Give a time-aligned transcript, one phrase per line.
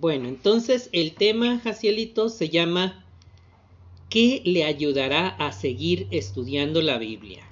[0.00, 3.04] Bueno, entonces el tema, Jacielito, se llama
[4.08, 7.46] ¿Qué le ayudará a seguir estudiando la Biblia?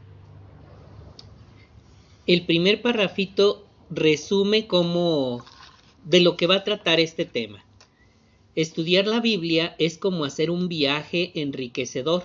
[2.27, 5.45] El primer parrafito resume cómo
[6.05, 7.63] de lo que va a tratar este tema.
[8.55, 12.23] Estudiar la Biblia es como hacer un viaje enriquecedor,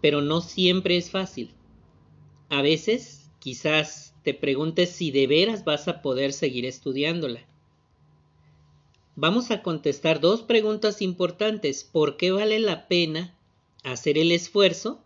[0.00, 1.50] pero no siempre es fácil.
[2.48, 7.51] A veces, quizás te preguntes si de veras vas a poder seguir estudiándola.
[9.14, 11.84] Vamos a contestar dos preguntas importantes.
[11.84, 13.34] ¿Por qué vale la pena
[13.84, 15.02] hacer el esfuerzo?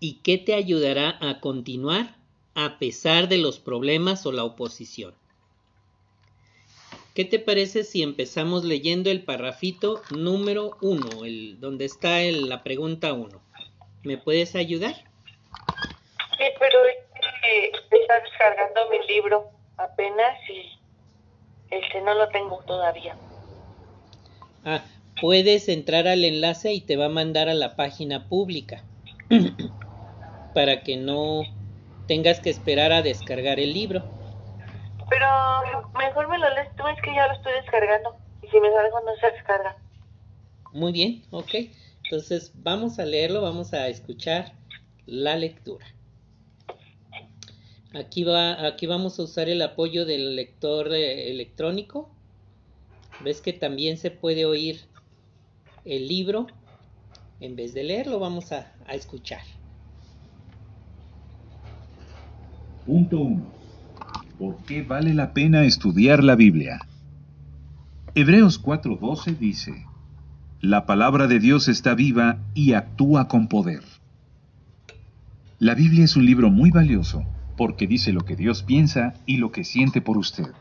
[0.00, 2.16] ¿Y qué te ayudará a continuar
[2.56, 5.14] a pesar de los problemas o la oposición?
[7.14, 12.64] ¿Qué te parece si empezamos leyendo el parrafito número uno, el, donde está el, la
[12.64, 13.40] pregunta uno?
[14.02, 14.94] ¿Me puedes ayudar?
[16.36, 20.78] Sí, pero eh, está descargando mi libro apenas y
[21.70, 23.16] este no lo tengo todavía.
[24.66, 24.82] Ah,
[25.20, 28.82] puedes entrar al enlace y te va a mandar a la página pública
[30.54, 31.42] para que no
[32.08, 34.02] tengas que esperar a descargar el libro.
[35.08, 35.26] Pero
[35.96, 38.16] mejor me lo lees tú, es que ya lo estoy descargando.
[38.42, 39.76] Y si me salgo no se descarga.
[40.72, 41.54] Muy bien, ok.
[42.02, 44.52] Entonces vamos a leerlo, vamos a escuchar
[45.06, 45.86] la lectura.
[47.94, 52.15] Aquí, va, aquí vamos a usar el apoyo del lector eh, electrónico.
[53.24, 54.80] Ves que también se puede oír
[55.84, 56.46] el libro.
[57.40, 59.42] En vez de leerlo, vamos a, escuchar.
[62.86, 63.44] Punto 1.
[64.38, 66.86] ¿Por qué vale la pena estudiar la Biblia?
[68.14, 69.84] Hebreos 4:12 dice,
[70.60, 73.82] La palabra de Dios está viva y actúa con poder.
[75.58, 77.24] La Biblia es un libro muy valioso
[77.56, 80.52] porque dice lo que Dios piensa y lo que siente por usted.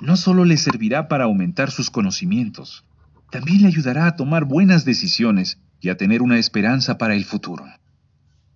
[0.00, 2.84] No solo le servirá para aumentar sus conocimientos,
[3.30, 7.64] también le ayudará a tomar buenas decisiones y a tener una esperanza para el futuro.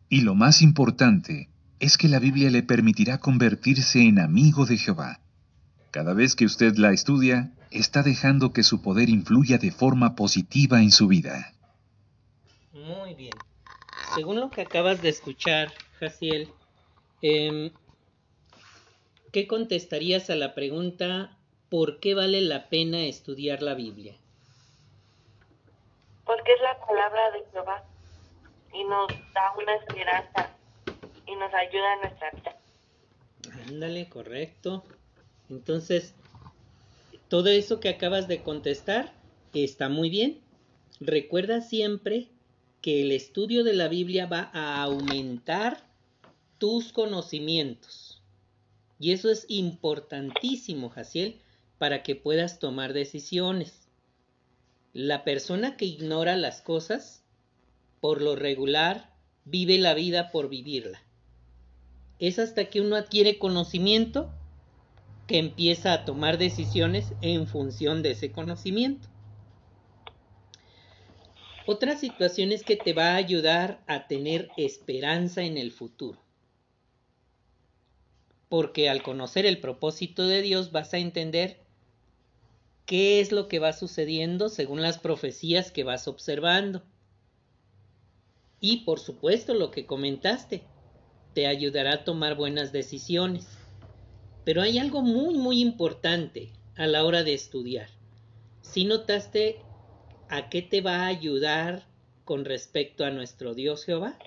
[0.08, 1.48] Y lo más importante
[1.79, 5.20] es que la Biblia le permitirá convertirse en amigo de Jehová.
[5.90, 10.83] Cada vez que usted la estudia, está dejando que su poder influya de forma positiva
[10.83, 11.55] en su vida.
[12.73, 13.34] Muy bien.
[14.14, 16.48] Según lo que acabas de escuchar, Jaciel,
[17.23, 17.73] eh,
[19.33, 21.36] ¿qué contestarías a la pregunta
[21.68, 24.17] ¿por qué vale la pena estudiar la Biblia?
[26.24, 27.85] Porque es la palabra de Jehová
[28.73, 30.51] y nos da una esperanza
[31.27, 32.57] y nos ayuda en nuestra vida.
[33.68, 34.85] Ándale, correcto.
[35.48, 36.14] Entonces,
[37.29, 39.12] todo eso que acabas de contestar
[39.55, 40.41] está muy bien.
[41.01, 42.29] Recuerda siempre
[42.83, 45.79] que el estudio de la Biblia va a aumentar
[46.58, 48.10] tus conocimientos.
[49.00, 51.40] Y eso es importantísimo, Jaciel,
[51.78, 53.88] para que puedas tomar decisiones.
[54.92, 57.24] La persona que ignora las cosas,
[58.00, 59.12] por lo regular,
[59.44, 61.02] vive la vida por vivirla
[62.20, 64.30] es hasta que uno adquiere conocimiento
[65.27, 69.08] que empieza a tomar decisiones en función de ese conocimiento.
[71.67, 76.18] Otra situación es que te va a ayudar a tener esperanza en el futuro.
[78.50, 81.61] Porque al conocer el propósito de Dios vas a entender
[82.84, 86.83] qué es lo que va sucediendo según las profecías que vas observando.
[88.61, 90.64] Y por supuesto lo que comentaste,
[91.33, 93.48] te ayudará a tomar buenas decisiones.
[94.44, 97.88] Pero hay algo muy muy importante a la hora de estudiar.
[98.61, 99.62] Si notaste
[100.28, 101.86] a qué te va a ayudar
[102.24, 104.18] con respecto a nuestro Dios Jehová?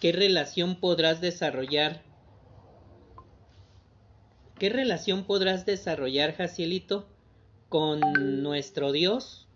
[0.00, 2.02] ¿Qué relación podrás desarrollar?
[4.58, 7.06] ¿Qué relación podrás desarrollar, Jacielito,
[7.68, 8.00] con
[8.42, 9.46] nuestro Dios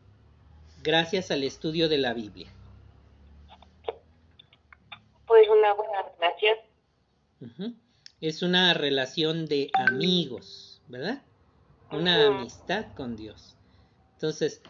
[0.82, 2.52] gracias al estudio de la Biblia?
[5.26, 7.78] Pues una buena relación.
[8.20, 11.22] Es una relación de amigos, ¿verdad?
[11.90, 13.56] Una amistad con Dios.
[14.14, 14.60] Entonces,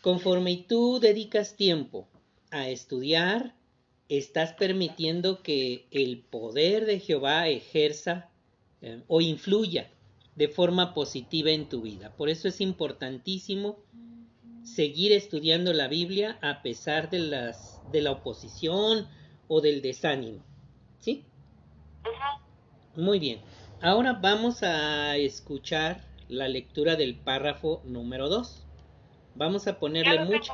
[0.00, 2.08] conforme tú dedicas tiempo
[2.50, 3.54] a estudiar,
[4.08, 8.30] estás permitiendo que el poder de Jehová ejerza
[8.80, 9.90] eh, o influya
[10.34, 12.14] de forma positiva en tu vida.
[12.16, 13.78] Por eso es importantísimo
[14.62, 19.08] seguir estudiando la Biblia a pesar de las de la oposición
[19.48, 20.40] o del desánimo.
[21.00, 21.24] ¿Sí?
[22.96, 23.40] Muy bien.
[23.80, 28.64] Ahora vamos a escuchar la lectura del párrafo número 2.
[29.34, 30.52] Vamos a ponerle mucho.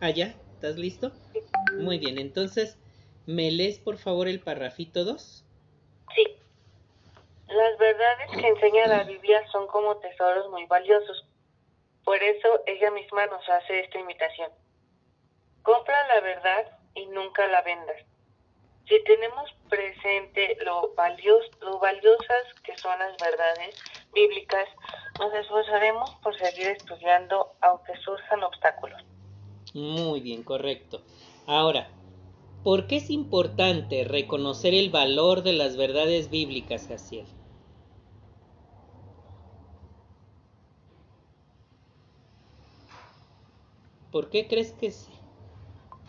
[0.00, 1.12] ya, ¿estás listo?
[1.80, 2.76] Muy bien, entonces,
[3.26, 5.44] ¿me lees por favor el parrafito 2?
[6.14, 6.36] Sí.
[7.48, 11.24] Las verdades que enseña la Biblia son como tesoros muy valiosos.
[12.04, 14.50] Por eso ella misma nos hace esta invitación.
[15.62, 17.96] Compra la verdad y nunca la vendas.
[18.86, 23.74] Si tenemos presente lo, valioso, lo valiosas que son las verdades
[24.12, 24.68] bíblicas,
[25.18, 29.02] nos esforzaremos por seguir estudiando aunque surjan obstáculos.
[29.72, 31.02] Muy bien, correcto.
[31.46, 31.88] Ahora,
[32.64, 37.26] ¿por qué es importante reconocer el valor de las verdades bíblicas, Jaciel?
[44.10, 44.92] ¿Por qué crees que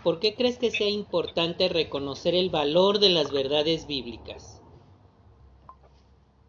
[0.01, 4.61] ¿Por qué crees que sea importante reconocer el valor de las verdades bíblicas?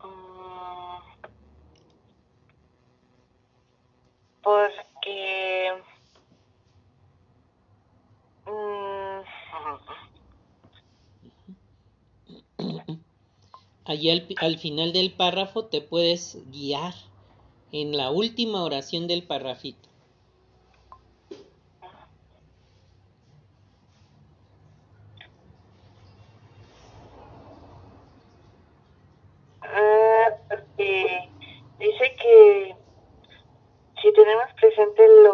[0.05, 0.99] Mm,
[4.43, 5.73] porque
[8.47, 8.87] mm,
[13.87, 16.94] Allí al, al, final del párrafo te puedes guiar
[17.73, 19.87] en la última oración del párrafito.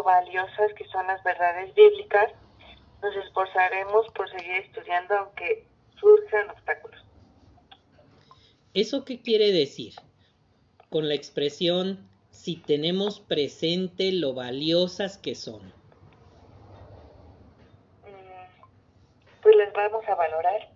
[0.03, 2.31] valiosas que son las verdades bíblicas,
[3.01, 5.65] nos esforzaremos por seguir estudiando aunque
[5.99, 6.82] surjan obstáculos.
[8.73, 9.93] ¿Eso qué quiere decir?
[10.89, 15.61] Con la expresión si tenemos presente lo valiosas que son.
[18.01, 20.69] Mm, pues las vamos a valorar.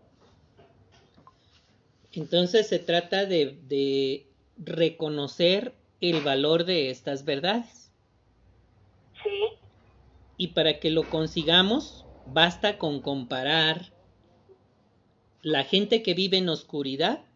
[2.14, 4.28] Entonces se trata de, de
[4.58, 7.92] reconocer el valor de estas verdades.
[10.40, 13.92] Y para que lo consigamos, basta con comparar
[15.42, 17.27] la gente que vive en oscuridad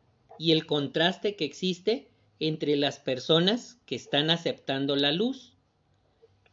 [0.41, 2.07] y el contraste que existe
[2.39, 5.55] entre las personas que están aceptando la luz.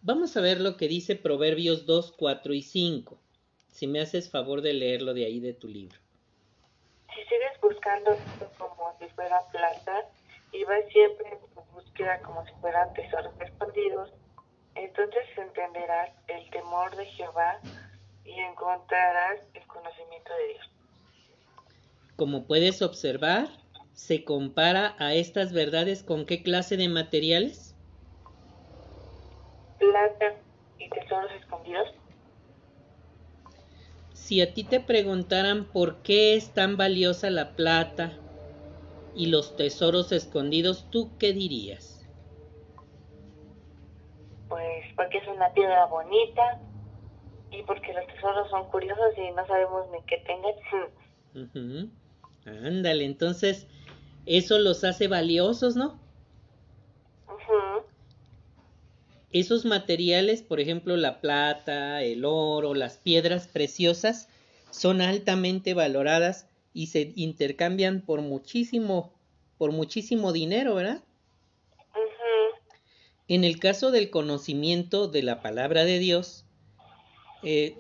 [0.03, 3.19] Vamos a ver lo que dice Proverbios 2, 4 y 5.
[3.71, 5.99] Si me haces favor de leerlo de ahí de tu libro.
[7.15, 10.05] Si sigues buscando esto como si fuera plata
[10.53, 14.11] y vas siempre en tu búsqueda como si fueran tesoros escondidos,
[14.75, 17.59] entonces entenderás el temor de Jehová
[18.23, 20.71] y encontrarás el conocimiento de Dios.
[22.17, 23.49] Como puedes observar,
[23.99, 27.75] se compara a estas verdades con qué clase de materiales?
[29.81, 30.37] Plata
[30.79, 31.89] y tesoros escondidos.
[34.15, 38.13] Si a ti te preguntaran por qué es tan valiosa la plata
[39.17, 41.99] y los tesoros escondidos, ¿tú qué dirías?
[44.49, 46.61] pues porque es una piedra bonita
[47.51, 50.55] y porque los tesoros son curiosos y no sabemos ni qué tengan.
[52.47, 53.67] Ándale, entonces
[54.29, 55.99] eso los hace valiosos, ¿no?
[59.31, 64.29] Esos materiales, por ejemplo, la plata, el oro, las piedras preciosas,
[64.71, 69.15] son altamente valoradas y se intercambian por muchísimo,
[69.57, 71.03] por muchísimo dinero, ¿verdad?
[73.29, 76.45] En el caso del conocimiento de la palabra de Dios,
[77.43, 77.77] eh,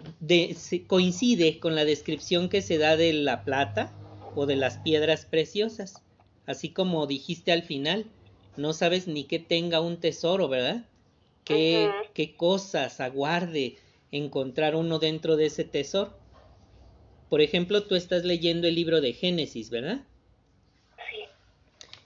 [0.86, 3.92] coincide con la descripción que se da de la plata
[4.34, 6.02] o de las piedras preciosas.
[6.48, 8.06] Así como dijiste al final,
[8.56, 10.86] no sabes ni que tenga un tesoro, ¿verdad?
[11.44, 13.76] ¿Qué, qué cosas aguarde
[14.12, 16.17] encontrar uno dentro de ese tesoro?
[17.28, 20.00] Por ejemplo, tú estás leyendo el libro de Génesis, ¿verdad?
[20.96, 21.24] Sí.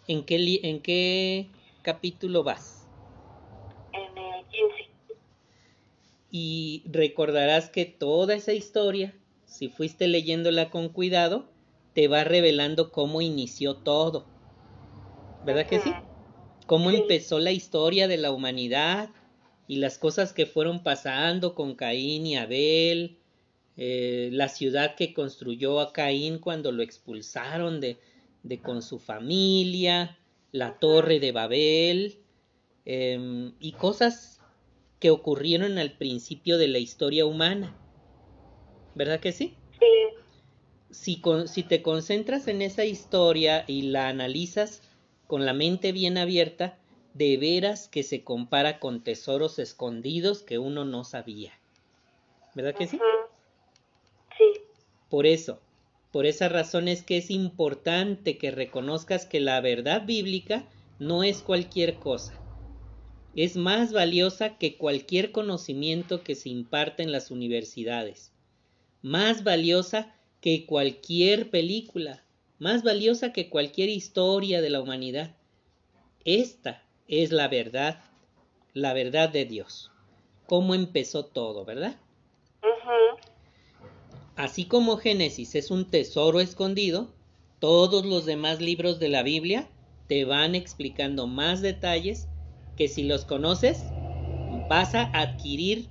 [0.08, 1.46] ¿En qué, en qué
[1.82, 2.84] capítulo vas?
[6.32, 9.14] Y recordarás que toda esa historia,
[9.46, 11.44] si fuiste leyéndola con cuidado,
[11.92, 14.31] te va revelando cómo inició todo.
[15.44, 15.92] ¿Verdad que sí?
[16.66, 19.11] Cómo empezó la historia de la humanidad
[19.66, 23.18] y las cosas que fueron pasando con Caín y Abel,
[23.76, 27.99] eh, la ciudad que construyó a Caín cuando lo expulsaron de,
[28.42, 30.18] de con su familia,
[30.52, 32.18] la torre de Babel,
[32.84, 34.40] em, y cosas
[35.00, 37.76] que ocurrieron al principio de la historia humana.
[38.94, 39.56] ¿Verdad que sí?
[40.90, 41.16] Sí.
[41.49, 44.82] Si, te concentras en esa historia y la analizas
[45.32, 46.78] con la mente bien abierta,
[47.14, 51.58] de veras que se compara con tesoros escondidos que uno no sabía.
[52.54, 53.00] ¿Verdad que sí?
[54.36, 54.44] Sí.
[55.08, 55.58] Por eso,
[56.10, 61.40] por esa razón es que es importante que reconozcas que la verdad bíblica no es
[61.40, 62.34] cualquier cosa
[63.34, 68.34] es más valiosa que cualquier conocimiento que se imparte en las universidades,
[69.00, 72.26] más valiosa que cualquier película,
[72.62, 75.35] más valiosa que cualquier historia de la humanidad.
[76.25, 78.04] Esta es la verdad,
[78.73, 79.90] la verdad de Dios.
[80.47, 81.97] Cómo empezó todo, ¿verdad?
[84.37, 87.12] Así como Génesis es un tesoro escondido,
[87.59, 89.69] todos los demás libros de la Biblia
[90.07, 92.28] te van explicando más detalles
[92.76, 93.83] que si los conoces
[94.69, 95.88] vas a adquirir,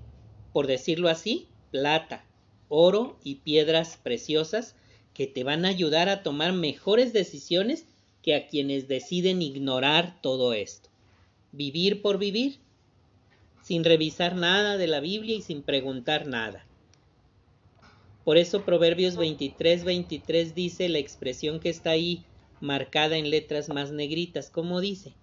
[0.53, 2.23] por decirlo así, plata,
[2.69, 4.77] oro y piedras preciosas
[5.13, 7.85] que te van a ayudar a tomar mejores decisiones
[8.21, 10.89] que a quienes deciden ignorar todo esto.
[11.51, 12.59] Vivir por vivir,
[13.61, 16.65] sin revisar nada de la Biblia y sin preguntar nada.
[18.23, 22.23] Por eso Proverbios 23, 23 dice la expresión que está ahí
[22.59, 24.49] marcada en letras más negritas.
[24.49, 25.13] ¿Cómo dice?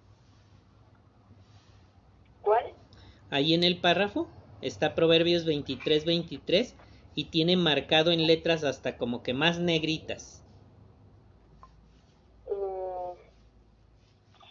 [2.41, 2.65] ¿Cuál?
[3.29, 4.27] Ahí en el párrafo
[4.61, 6.75] está Proverbios 23, 23
[7.15, 10.43] y tiene marcado en letras hasta como que más negritas.
[12.47, 13.17] Mm,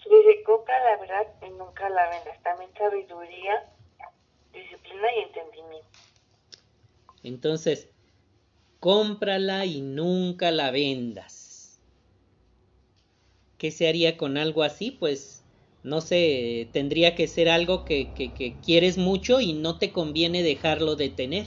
[0.04, 2.42] dice, compra la verdad y nunca la vendas.
[2.42, 3.72] También sabiduría,
[4.52, 5.98] disciplina y entendimiento.
[7.22, 7.88] Entonces,
[8.80, 11.80] cómprala y nunca la vendas.
[13.58, 14.92] ¿Qué se haría con algo así?
[14.92, 15.44] Pues
[15.82, 20.96] no sé, tendría que ser algo que, que, quieres mucho y no te conviene dejarlo
[20.96, 21.46] de tener.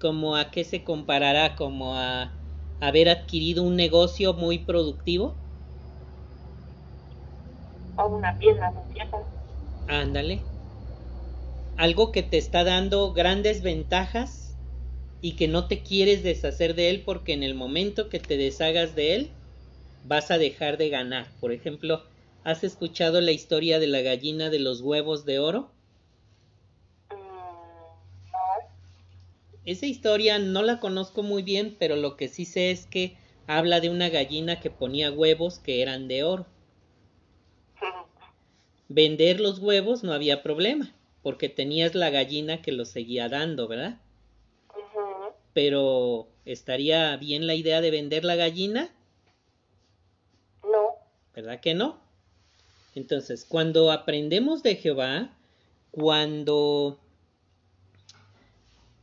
[0.00, 1.56] ¿Como a qué se comparará?
[1.56, 2.40] ¿Como a
[2.80, 5.42] haber adquirido un negocio muy productivo?
[7.96, 8.72] O una pieza
[9.88, 10.36] Ándale.
[11.76, 14.58] Algo que te está dando grandes ventajas
[15.20, 18.94] y que no te quieres deshacer de él porque en el momento que te deshagas
[18.94, 19.38] de él
[20.02, 21.36] vas a dejar de ganar.
[21.40, 22.04] Por ejemplo,
[22.42, 25.77] ¿has escuchado la historia de la gallina de los huevos de oro?
[29.68, 33.80] Esa historia no la conozco muy bien, pero lo que sí sé es que habla
[33.80, 36.46] de una gallina que ponía huevos que eran de oro.
[38.88, 44.00] Vender los huevos no había problema, porque tenías la gallina que los seguía dando, ¿verdad?
[45.52, 48.90] pero ¿estaría bien la idea de vender la gallina?
[50.62, 50.94] No.
[51.34, 52.00] ¿Verdad que no?
[52.94, 55.36] Entonces, cuando aprendemos de Jehová,
[55.90, 56.98] cuando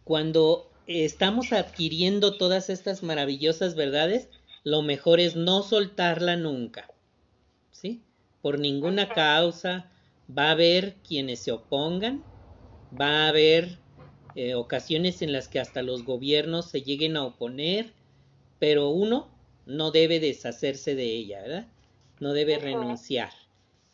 [0.05, 4.29] cuando estamos adquiriendo todas estas maravillosas verdades,
[4.63, 6.87] lo mejor es no soltarla nunca.
[7.71, 8.01] ¿Sí?
[8.41, 9.91] Por ninguna causa
[10.29, 12.23] va a haber quienes se opongan,
[12.99, 13.79] va a haber
[14.35, 17.91] eh, ocasiones en las que hasta los gobiernos se lleguen a oponer,
[18.59, 19.27] pero uno
[19.65, 21.67] no debe deshacerse de ella, ¿verdad?
[22.19, 23.31] No debe renunciar.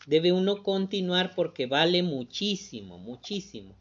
[0.08, 3.76] Debe uno continuar porque vale muchísimo, muchísimo.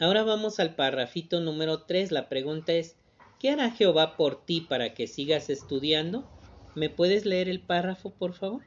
[0.00, 2.10] Ahora vamos al parrafito número 3.
[2.10, 2.96] La pregunta es,
[3.38, 6.24] ¿qué hará Jehová por ti para que sigas estudiando?
[6.74, 8.62] ¿Me puedes leer el párrafo, por favor?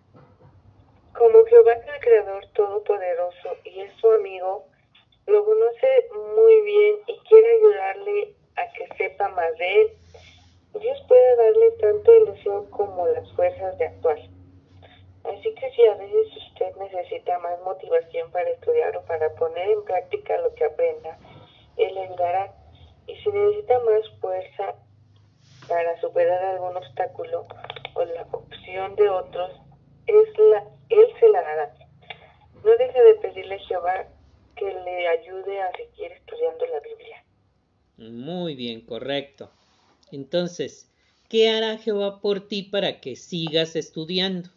[1.13, 4.67] Como Jehová es el Creador Todopoderoso y es su amigo,
[5.25, 5.88] lo conoce
[6.36, 9.88] muy bien y quiere ayudarle a que sepa más de él.
[10.79, 14.37] Dios puede darle tanto ilusión como las fuerzas de actuar.
[15.27, 19.84] Así que si a veces usted necesita más motivación para estudiar o para poner en
[19.84, 21.19] práctica lo que aprenda,
[21.75, 22.55] Él le ayudará.
[23.07, 24.75] Y si necesita más fuerza
[25.67, 27.46] para superar algún obstáculo
[27.93, 29.51] o la opción de otros,
[30.07, 31.74] es la, Él se la dará.
[32.63, 34.07] No deje de pedirle a Jehová
[34.55, 37.24] que le ayude a seguir estudiando la Biblia.
[37.98, 39.51] Muy bien, correcto.
[40.12, 40.89] Entonces,
[41.27, 44.57] ¿qué hará Jehová por ti para que sigas estudiando?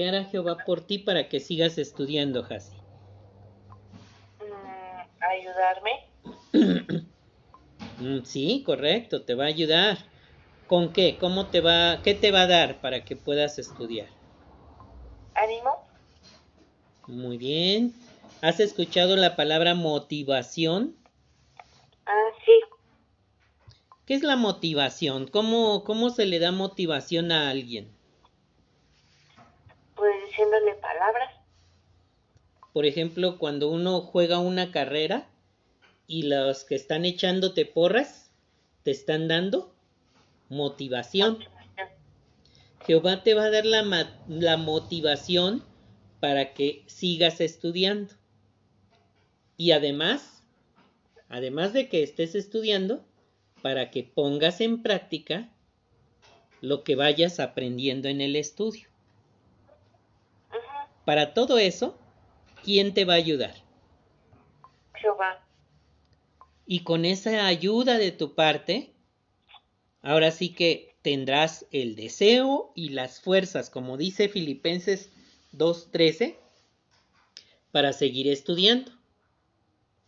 [0.00, 2.74] ¿Qué hará Jehová por ti para que sigas estudiando, Hasi?
[4.40, 5.90] Mm, ayudarme.
[7.98, 9.98] Mm, sí, correcto, te va a ayudar.
[10.66, 11.18] ¿Con qué?
[11.20, 12.00] ¿Cómo te va?
[12.02, 14.08] ¿Qué te va a dar para que puedas estudiar?
[15.34, 15.76] ánimo.
[17.06, 17.92] Muy bien.
[18.40, 20.96] ¿Has escuchado la palabra motivación?
[22.06, 22.52] Ah, sí.
[24.06, 25.26] ¿Qué es la motivación?
[25.26, 27.99] ¿Cómo, cómo se le da motivación a alguien?
[32.72, 35.28] Por ejemplo, cuando uno juega una carrera
[36.06, 38.30] y los que están echándote porras
[38.82, 39.72] te están dando
[40.48, 41.38] motivación.
[42.86, 45.62] Jehová te va a dar la, la motivación
[46.18, 48.14] para que sigas estudiando.
[49.56, 50.42] Y además,
[51.28, 53.04] además de que estés estudiando,
[53.62, 55.50] para que pongas en práctica
[56.60, 58.88] lo que vayas aprendiendo en el estudio.
[61.04, 61.98] Para todo eso,
[62.62, 63.54] ¿quién te va a ayudar?
[64.94, 65.44] Jehová.
[66.66, 68.92] Y con esa ayuda de tu parte,
[70.02, 75.10] ahora sí que tendrás el deseo y las fuerzas, como dice Filipenses
[75.52, 76.36] 2.13,
[77.72, 78.92] para seguir estudiando.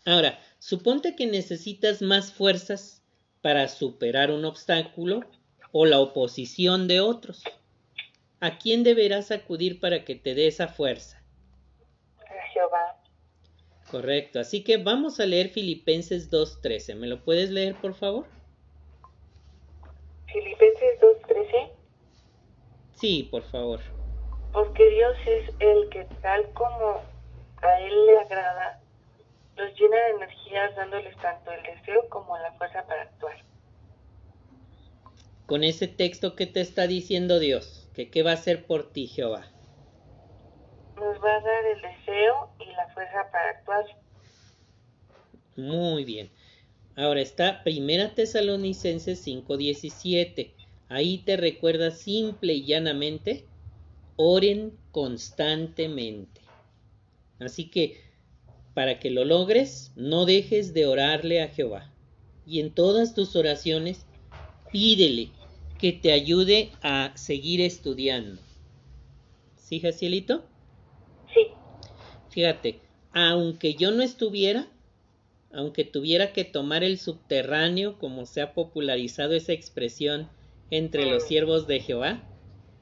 [0.04, 3.02] Ahora, suponte que necesitas más fuerzas
[3.40, 5.24] para superar un obstáculo
[5.72, 7.42] o la oposición de otros.
[8.40, 11.21] ¿A quién deberás acudir para que te dé esa fuerza?
[12.52, 12.96] Jehová.
[13.90, 16.94] Correcto, así que vamos a leer Filipenses 2.13.
[16.94, 18.26] ¿Me lo puedes leer, por favor?
[20.26, 21.70] Filipenses 2.13.
[22.94, 23.80] Sí, por favor.
[24.52, 27.02] Porque Dios es el que tal como
[27.60, 28.80] a Él le agrada,
[29.56, 33.36] los llena de energías dándoles tanto el deseo como la fuerza para actuar.
[35.46, 39.06] Con ese texto que te está diciendo Dios, que qué va a hacer por ti
[39.06, 39.51] Jehová.
[40.96, 43.84] Nos va a dar el deseo y la fuerza para actuar.
[45.56, 46.30] Muy bien.
[46.96, 50.54] Ahora está Primera Tesalonicenses 5:17.
[50.88, 53.46] Ahí te recuerda simple y llanamente,
[54.16, 56.42] oren constantemente.
[57.38, 58.00] Así que
[58.74, 61.90] para que lo logres, no dejes de orarle a Jehová.
[62.46, 64.06] Y en todas tus oraciones,
[64.70, 65.30] pídele
[65.78, 68.40] que te ayude a seguir estudiando.
[69.56, 70.44] ¿Sí, Jacielito?
[72.32, 72.80] Fíjate,
[73.12, 74.66] aunque yo no estuviera,
[75.52, 80.28] aunque tuviera que tomar el subterráneo, como se ha popularizado esa expresión
[80.70, 82.22] entre los siervos de Jehová,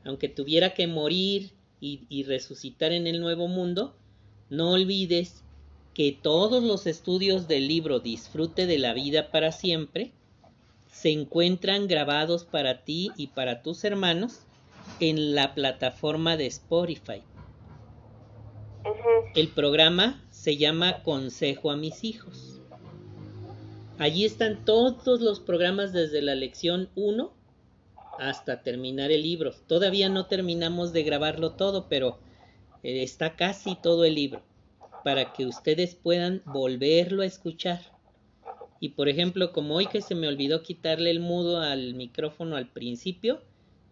[0.04, 3.97] aunque tuviera que morir y, y resucitar en el nuevo mundo,
[4.50, 5.42] no olvides
[5.95, 10.12] que todos los estudios del libro Disfrute de la vida para siempre
[10.92, 14.42] se encuentran grabados para ti y para tus hermanos
[15.00, 17.23] en la plataforma de Spotify.
[19.33, 22.61] El programa se llama Consejo a mis hijos.
[23.97, 27.33] Allí están todos los programas desde la lección 1
[28.19, 29.53] hasta terminar el libro.
[29.69, 32.19] Todavía no terminamos de grabarlo todo, pero
[32.83, 34.43] eh, está casi todo el libro
[35.05, 37.81] para que ustedes puedan volverlo a escuchar.
[38.81, 42.66] Y por ejemplo, como hoy que se me olvidó quitarle el mudo al micrófono al
[42.66, 43.40] principio,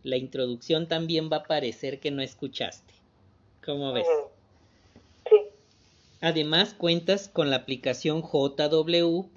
[0.03, 2.95] la introducción también va a parecer que no escuchaste.
[3.65, 4.07] ¿Cómo ves?
[6.21, 9.29] Además cuentas con la aplicación jw.org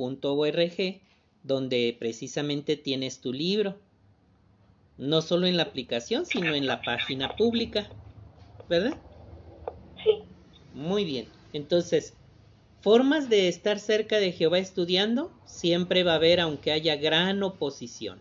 [1.44, 3.78] donde precisamente tienes tu libro.
[4.98, 7.88] No solo en la aplicación, sino en la página pública.
[8.70, 8.98] ¿Verdad?
[10.04, 10.24] sí,
[10.74, 11.28] Muy bien.
[11.54, 12.14] Entonces,
[12.82, 18.20] formas de estar cerca de Jehová estudiando, siempre va a haber aunque haya gran oposición.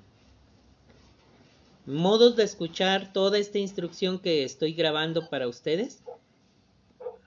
[1.86, 6.02] Modos de escuchar toda esta instrucción que estoy grabando para ustedes,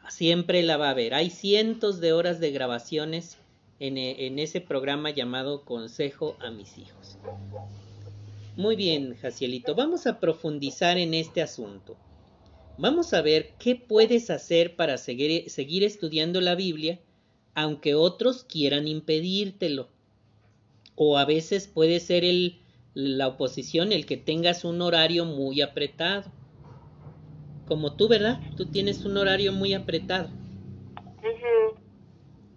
[0.09, 1.13] siempre la va a haber.
[1.13, 3.37] Hay cientos de horas de grabaciones
[3.79, 7.17] en, e- en ese programa llamado Consejo a mis hijos.
[8.55, 11.97] Muy bien, Jacielito, vamos a profundizar en este asunto.
[12.77, 16.99] Vamos a ver qué puedes hacer para seguir, estudiando la Biblia,
[17.55, 19.89] aunque otros quieran impedírtelo.
[20.95, 22.23] O a veces puede ser
[22.93, 26.31] la oposición el que tengas un horario muy apretado.
[27.65, 28.41] Como tú, ¿verdad?
[28.55, 30.29] Tú tienes un horario muy apretado.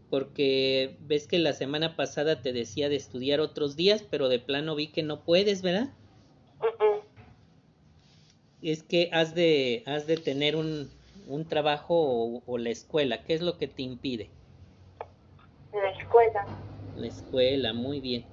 [0.09, 4.75] Porque ves que la semana pasada te decía de estudiar otros días, pero de plano
[4.75, 5.95] vi que no puedes, ¿verdad?
[6.61, 7.03] ujú.
[8.61, 10.91] Es que has de, has de tener un,
[11.27, 13.25] un trabajo o, o la escuela.
[13.25, 14.31] ¿Qué es lo que te impide?
[15.73, 16.47] La escuela.
[16.95, 18.27] La escuela, muy bien.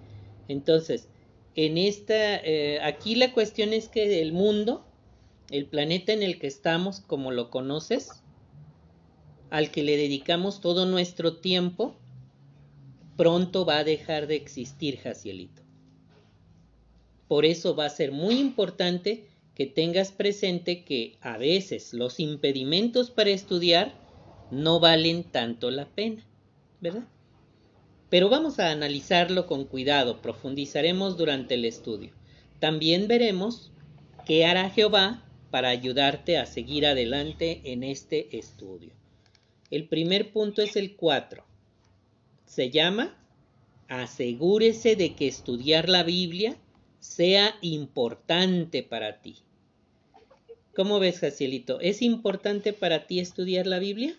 [0.48, 1.10] Entonces,
[1.56, 4.86] en esta, eh, aquí la cuestión es que el mundo,
[5.54, 8.24] el planeta en el que estamos, como lo conoces,
[9.52, 11.96] al que le dedicamos todo nuestro tiempo,
[13.18, 15.62] pronto va a dejar de existir, Jacielito.
[17.28, 23.12] Por eso va a ser muy importante que tengas presente que a veces los impedimentos
[23.12, 23.94] para estudiar
[24.50, 26.26] no valen tanto la pena,
[26.82, 27.06] ¿verdad?
[28.10, 32.12] Pero vamos a analizarlo con cuidado, profundizaremos durante el estudio.
[32.60, 33.72] También veremos
[34.26, 38.92] qué hará Jehová para ayudarte a seguir adelante en este estudio.
[39.70, 41.46] El primer punto es el 4.
[42.44, 43.16] Se llama
[43.88, 46.58] Asegúrese de que estudiar la Biblia
[46.98, 49.44] sea importante para ti.
[50.76, 51.80] ¿Cómo ves, Jacielito?
[51.82, 54.18] ¿Es importante para ti estudiar la Biblia?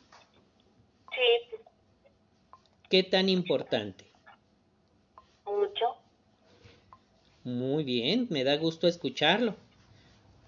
[1.11, 1.57] Sí,
[2.89, 4.05] ¿Qué tan importante?
[5.47, 5.97] mucho.
[7.43, 9.64] Muy bien, me da gusto escucharlo.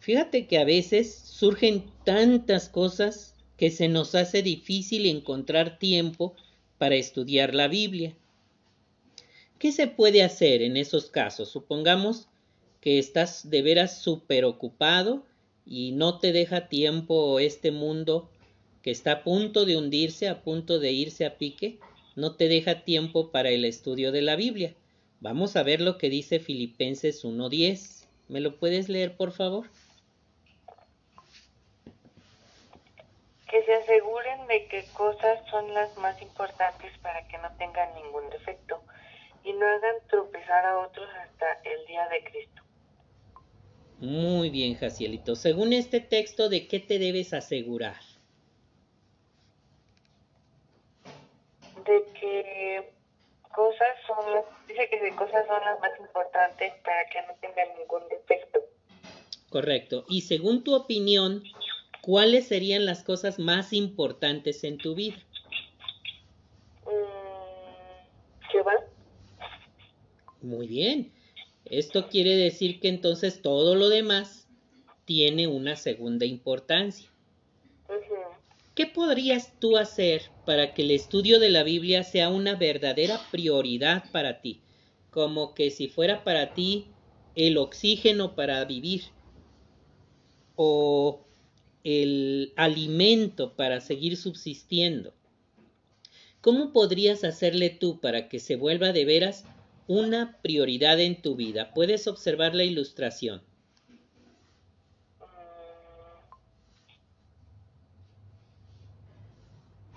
[0.06, 6.36] Fíjate que a veces surgen tantas cosas que se nos hace difícil encontrar tiempo
[6.78, 8.14] para estudiar la Biblia.
[9.58, 11.48] ¿Qué se puede hacer en esos casos?
[11.48, 12.28] Supongamos
[12.80, 15.24] que estás de veras súper ocupado
[15.66, 18.30] y no te deja tiempo este mundo
[18.82, 21.80] que está a punto de hundirse, a punto de irse a pique,
[22.14, 24.72] no te deja tiempo para el estudio de la Biblia.
[25.18, 28.06] Vamos a ver lo que dice Filipenses 1.10.
[28.28, 29.66] ¿Me lo puedes leer, por favor?
[33.66, 38.80] Se aseguren de qué cosas son las más importantes para que no tengan ningún defecto
[39.42, 42.62] y no hagan tropezar a otros hasta el día de Cristo.
[43.98, 45.34] Muy bien, Jacielito.
[45.34, 48.00] Según este texto, ¿de qué te debes asegurar?
[51.84, 52.92] De que
[53.52, 57.68] cosas son las, dice que de cosas son las más importantes para que no tengan
[57.78, 58.60] ningún defecto.
[59.48, 60.04] Correcto.
[60.08, 61.42] Y según tu opinión,
[62.06, 65.16] ¿cuáles serían las cosas más importantes en tu vida?
[66.84, 68.74] Mm, va?
[70.40, 71.12] Muy bien.
[71.64, 74.46] Esto quiere decir que entonces todo lo demás
[75.04, 77.10] tiene una segunda importancia.
[78.76, 84.04] ¿Qué podrías tú hacer para que el estudio de la Biblia sea una verdadera prioridad
[84.12, 84.60] para ti?
[85.10, 86.86] Como que si fuera para ti
[87.34, 89.02] el oxígeno para vivir
[90.54, 91.25] o
[91.86, 95.14] el alimento para seguir subsistiendo.
[96.40, 99.44] ¿Cómo podrías hacerle tú para que se vuelva de veras
[99.88, 101.72] una prioridad en tu vida.
[101.74, 103.42] Puedes observar la ilustración.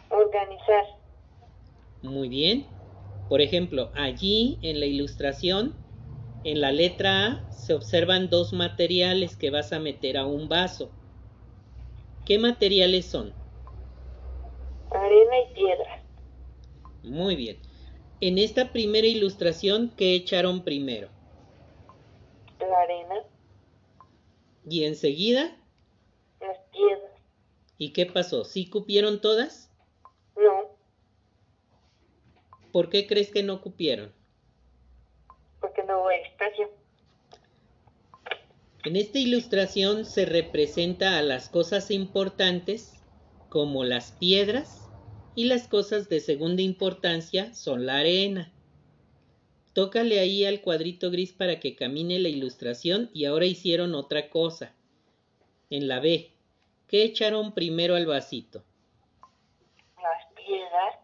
[0.09, 0.85] Organizar.
[2.03, 2.65] Muy bien.
[3.29, 5.75] Por ejemplo, allí en la ilustración,
[6.43, 10.91] en la letra A, se observan dos materiales que vas a meter a un vaso.
[12.25, 13.33] ¿Qué materiales son?
[14.91, 16.03] Arena y piedra.
[17.03, 17.59] Muy bien.
[18.21, 21.09] En esta primera ilustración, ¿qué echaron primero?
[22.59, 23.23] La arena.
[24.69, 25.55] ¿Y enseguida?
[26.41, 27.11] Las piedras.
[27.77, 28.43] ¿Y qué pasó?
[28.43, 29.71] ¿Sí cupieron todas?
[30.35, 30.69] No.
[32.71, 34.13] ¿Por qué crees que no cupieron?
[35.61, 36.69] Porque no hubo espacio.
[38.85, 42.93] En esta ilustración se representa a las cosas importantes
[43.49, 44.89] como las piedras
[45.35, 48.53] y las cosas de segunda importancia son la arena.
[49.73, 54.73] Tócale ahí al cuadrito gris para que camine la ilustración y ahora hicieron otra cosa.
[55.69, 56.31] En la B,
[56.87, 58.63] ¿qué echaron primero al vasito?
[59.97, 60.95] Las piedras.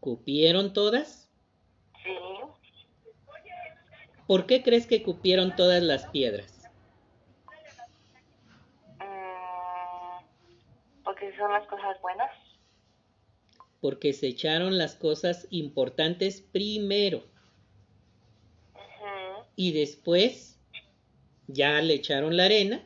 [0.00, 1.30] ¿Cupieron todas?
[2.02, 2.10] Sí.
[4.28, 6.70] ¿Por qué crees que cupieron todas las piedras?
[9.00, 10.24] Mm,
[11.02, 12.30] porque son las cosas buenas
[13.80, 17.22] porque se echaron las cosas importantes primero.
[19.54, 20.60] Y después
[21.48, 22.84] ya le echaron la arena.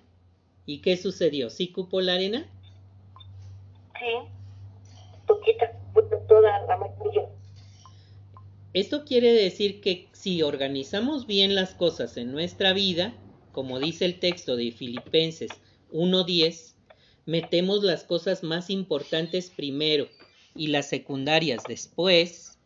[0.64, 1.50] ¿Y qué sucedió?
[1.50, 2.46] ¿Sí cupo la arena?
[3.98, 4.14] Sí,
[5.26, 5.70] poquita,
[6.28, 7.28] toda la mayoría.
[8.74, 13.14] Esto quiere decir que si organizamos bien las cosas en nuestra vida,
[13.52, 15.50] como dice el texto de Filipenses
[15.92, 16.74] 1.10,
[17.26, 20.08] metemos las cosas más importantes primero
[20.54, 22.58] y las secundarias después,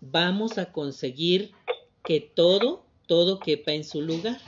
[0.00, 1.52] vamos a conseguir
[2.02, 4.38] que todo, todo quepa en su lugar.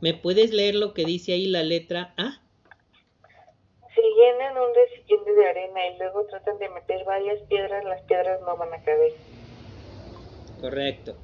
[0.00, 2.40] ¿Me puedes leer lo que dice ahí la letra A?
[3.94, 8.40] Si llenan un recipiente de arena y luego tratan de meter varias piedras, las piedras
[8.40, 9.12] no van a caber.
[10.60, 11.16] Correcto.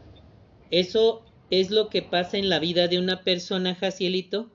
[0.70, 4.50] Eso es lo que pasa en la vida de una persona, Jacielito,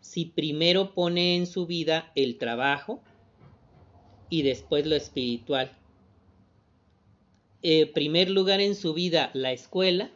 [0.00, 3.02] si primero pone en su vida el trabajo,
[4.30, 5.72] y después lo espiritual.
[7.62, 10.10] Eh, primer lugar en su vida la escuela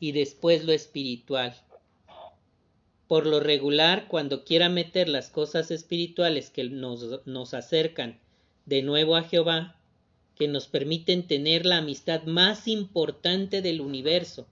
[0.00, 1.56] y después lo espiritual.
[3.06, 8.18] Por lo regular, cuando quiera meter las cosas espirituales que nos, nos acercan
[8.66, 9.77] de nuevo a Jehová,
[10.38, 14.46] que nos permiten tener la amistad más importante del universo,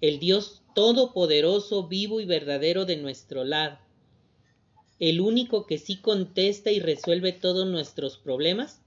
[0.00, 3.78] el Dios todopoderoso, vivo y verdadero de nuestro lado,
[5.00, 8.80] el único que sí contesta y resuelve todos nuestros problemas,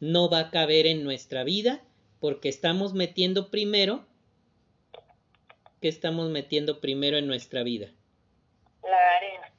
[0.00, 1.82] no va a caber en nuestra vida
[2.18, 4.04] porque estamos metiendo primero,
[5.80, 7.92] ¿qué estamos metiendo primero en nuestra vida?
[8.82, 9.52] La arena.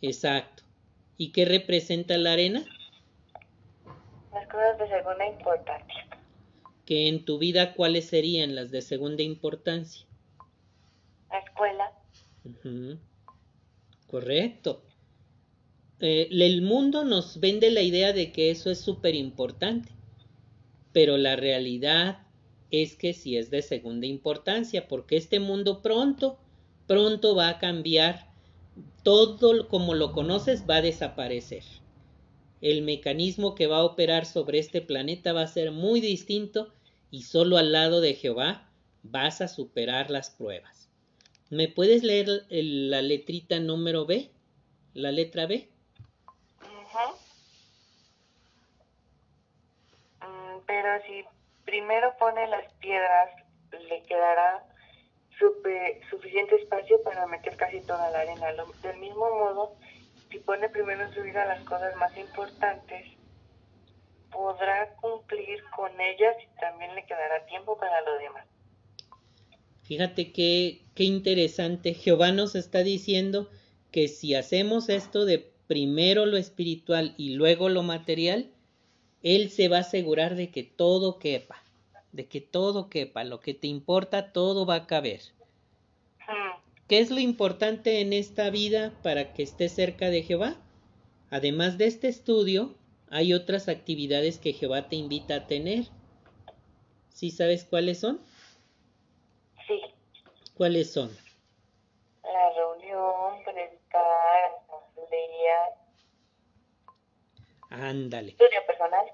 [0.00, 0.62] Exacto.
[1.16, 2.64] ¿Y qué representa la arena?
[4.50, 6.06] Cosas de segunda importancia.
[6.86, 10.06] ¿Que en tu vida cuáles serían las de segunda importancia?
[11.30, 11.92] La escuela.
[14.06, 14.82] Correcto.
[16.00, 19.92] Eh, el mundo nos vende la idea de que eso es súper importante,
[20.92, 22.22] pero la realidad
[22.70, 26.38] es que sí es de segunda importancia, porque este mundo pronto,
[26.86, 28.28] pronto va a cambiar,
[29.02, 31.64] todo como lo conoces va a desaparecer.
[32.60, 36.72] El mecanismo que va a operar sobre este planeta va a ser muy distinto
[37.10, 38.68] y solo al lado de Jehová
[39.02, 40.88] vas a superar las pruebas.
[41.50, 44.30] ¿Me puedes leer la letrita número B?
[44.92, 45.68] La letra B.
[50.20, 51.24] Mm, pero si
[51.64, 53.30] primero pone las piedras,
[53.88, 54.64] le quedará
[56.10, 58.48] suficiente espacio para meter casi toda la arena.
[58.82, 59.76] del mismo modo,
[60.30, 63.06] si pone primero en su vida las cosas más importantes,
[64.30, 68.46] podrá cumplir con ellas y también le quedará tiempo para lo demás.
[69.82, 71.94] Fíjate qué, qué interesante.
[71.94, 73.48] Jehová nos está diciendo
[73.90, 78.50] que si hacemos esto de primero lo espiritual y luego lo material,
[79.22, 81.62] Él se va a asegurar de que todo quepa,
[82.12, 85.20] de que todo quepa, lo que te importa, todo va a caber.
[86.88, 90.56] ¿Qué es lo importante en esta vida para que estés cerca de Jehová?
[91.28, 92.74] Además de este estudio,
[93.10, 95.84] hay otras actividades que Jehová te invita a tener.
[97.10, 98.22] ¿Sí sabes cuáles son?
[99.66, 99.82] Sí.
[100.54, 101.14] ¿Cuáles son?
[102.22, 105.58] La reunión, predicar, asamblea.
[107.68, 108.30] Ándale.
[108.30, 109.04] Estudio personal.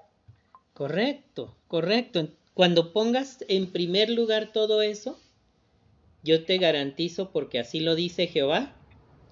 [0.73, 2.29] Correcto, correcto.
[2.53, 5.19] Cuando pongas en primer lugar todo eso,
[6.25, 8.75] yo te garantizo, porque así lo dice Jehová,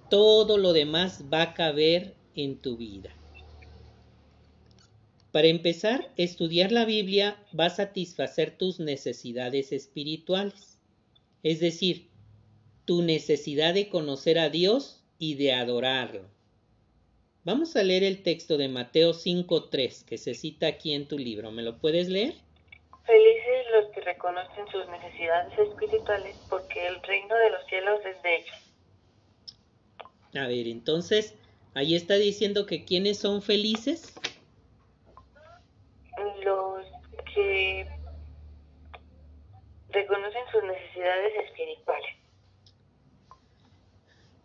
[0.09, 3.09] todo lo demás va a caber en tu vida.
[5.31, 10.77] Para empezar, estudiar la Biblia va a satisfacer tus necesidades espirituales,
[11.41, 12.09] es decir,
[12.85, 16.29] tu necesidad de conocer a Dios y de adorarlo.
[17.43, 21.51] Vamos a leer el texto de Mateo 5.3 que se cita aquí en tu libro.
[21.51, 22.35] ¿Me lo puedes leer?
[23.05, 28.35] Felices los que reconocen sus necesidades espirituales, porque el reino de los cielos es de
[28.37, 28.55] ellos.
[30.35, 31.35] A ver, entonces,
[31.73, 34.15] ahí está diciendo que ¿quiénes son felices?
[36.43, 36.85] Los
[37.33, 37.87] que
[39.89, 42.15] reconocen sus necesidades espirituales.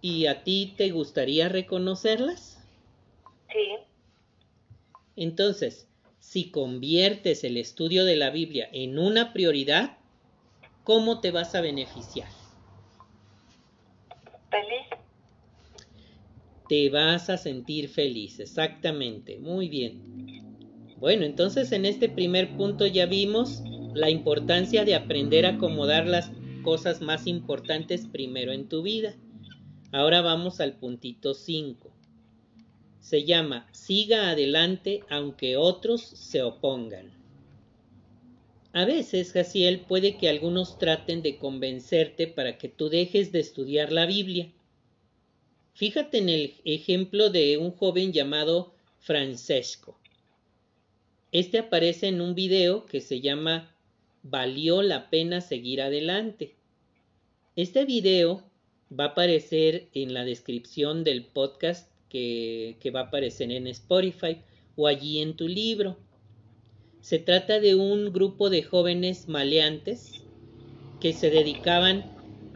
[0.01, 2.63] ¿Y a ti te gustaría reconocerlas?
[3.51, 3.79] Sí.
[5.17, 9.99] Entonces, si conviertes el estudio de la Biblia en una prioridad,
[10.85, 12.29] ¿cómo te vas a beneficiar?
[14.51, 14.87] Feliz.
[16.69, 19.39] Te vas a sentir feliz, exactamente.
[19.39, 20.45] Muy bien.
[20.99, 23.63] Bueno, entonces en este primer punto ya vimos
[23.95, 26.31] la importancia de aprender a acomodar las
[26.63, 29.15] cosas más importantes primero en tu vida.
[29.93, 31.98] Ahora vamos al puntito 5
[33.01, 37.11] se llama Siga adelante aunque otros se opongan.
[38.73, 43.93] A veces, Jaciel, puede que algunos traten de convencerte para que tú dejes de estudiar
[43.93, 44.53] la Biblia.
[45.75, 49.99] Fíjate en el ejemplo de un joven llamado Francesco.
[51.33, 53.75] Este aparece en un video que se llama
[54.23, 56.55] Valió la pena seguir adelante.
[57.57, 58.43] Este video
[58.93, 64.43] va a aparecer en la descripción del podcast que, va a aparecer en Spotify
[64.77, 65.97] o allí en tu libro.
[67.01, 70.23] Se trata de un grupo de jóvenes maleantes
[71.01, 72.05] que se dedicaban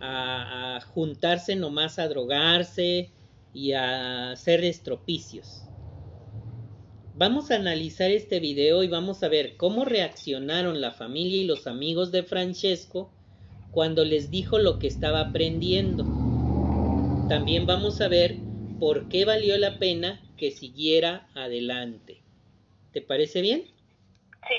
[0.00, 3.10] a, a, juntarse nomás a drogarse
[3.54, 5.62] y a hacer estropicios.
[7.14, 11.66] Vamos a analizar este video y vamos a ver cómo reaccionaron la familia y los
[11.66, 13.12] amigos de Francesco
[13.70, 16.04] cuando les dijo lo que estaba aprendiendo.
[17.28, 18.36] También vamos a ver
[18.82, 22.20] por qué valió la pena que siguiera adelante.
[22.90, 23.62] ¿Te parece bien?
[24.48, 24.54] Sí.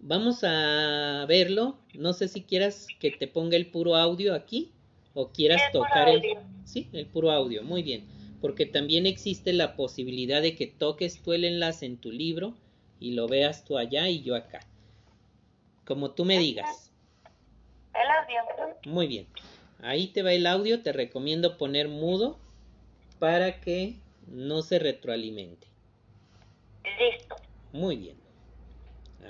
[0.00, 1.78] Vamos a verlo.
[1.94, 4.72] No sé si quieras que te ponga el puro audio aquí
[5.14, 6.20] o quieras tocar el...
[6.64, 7.62] Sí, el puro audio.
[7.62, 8.08] Muy bien.
[8.40, 12.56] Porque también existe la posibilidad de que toques tú el enlace en tu libro
[12.98, 14.66] y lo veas tú allá y yo acá.
[15.84, 16.90] Como tú me digas.
[17.94, 18.76] El audio.
[18.84, 19.28] Muy bien.
[19.80, 20.82] Ahí te va el audio.
[20.82, 22.40] Te recomiendo poner mudo
[23.18, 25.66] para que no se retroalimente.
[26.84, 27.36] Listo.
[27.72, 28.16] Muy bien.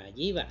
[0.07, 0.47] Allí va.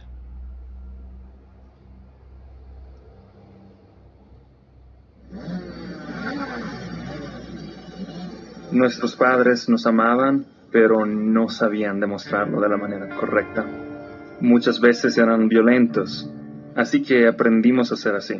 [8.71, 13.65] Nuestros padres nos amaban, pero no sabían demostrarlo de la manera correcta.
[14.41, 16.29] Muchas veces eran violentos,
[16.75, 18.35] así que aprendimos a ser así.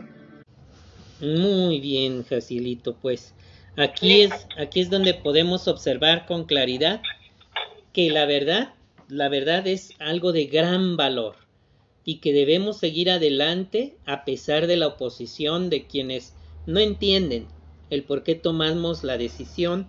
[1.22, 3.34] Muy bien, Jacilito, pues
[3.78, 7.02] Aquí es, aquí es donde podemos observar con claridad
[7.94, 8.74] que la verdad,
[9.08, 11.36] la verdad es algo de gran valor.
[12.10, 16.34] y que debemos seguir adelante a pesar de la oposición de quienes
[16.66, 17.48] no entienden
[17.90, 19.88] el por qué tomamos la decisión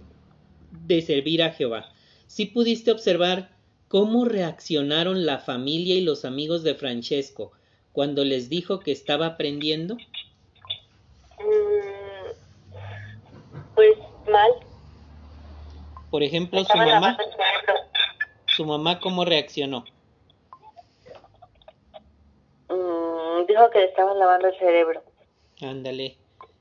[0.86, 1.92] de servir a Jehová.
[2.26, 3.56] Si pudiste observar
[3.88, 7.52] cómo reaccionaron la familia y los amigos de Francesco
[7.92, 9.96] cuando les dijo que estaba aprendiendo.
[11.38, 11.98] Mm,
[13.74, 13.96] pues
[14.30, 14.50] mal.
[16.10, 17.18] Por ejemplo, su mamá.
[18.46, 19.84] ¿Su mamá cómo reaccionó?
[22.68, 25.02] Mm, dijo que le estaban lavando el cerebro.
[25.60, 26.16] Ándale.